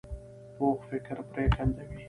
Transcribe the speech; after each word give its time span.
پوخ 0.55 0.77
فکر 0.89 1.17
پرېکنده 1.31 1.81
وي 1.89 1.97